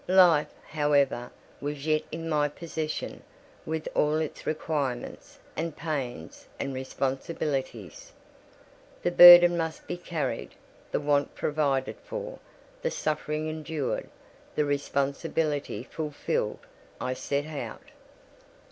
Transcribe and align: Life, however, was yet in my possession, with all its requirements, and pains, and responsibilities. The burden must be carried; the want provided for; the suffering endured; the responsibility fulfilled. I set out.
Life, 0.07 0.51
however, 0.67 1.29
was 1.59 1.85
yet 1.85 2.01
in 2.11 2.27
my 2.27 2.49
possession, 2.49 3.21
with 3.67 3.87
all 3.93 4.15
its 4.15 4.47
requirements, 4.47 5.37
and 5.55 5.77
pains, 5.77 6.47
and 6.59 6.73
responsibilities. 6.73 8.11
The 9.03 9.11
burden 9.11 9.55
must 9.57 9.85
be 9.85 9.97
carried; 9.97 10.55
the 10.91 10.99
want 10.99 11.35
provided 11.35 11.97
for; 11.97 12.39
the 12.81 12.89
suffering 12.89 13.47
endured; 13.47 14.09
the 14.55 14.65
responsibility 14.65 15.83
fulfilled. 15.83 16.65
I 16.99 17.13
set 17.13 17.45
out. 17.45 17.91